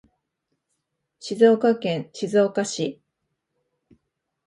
[1.19, 3.03] 静岡県静岡市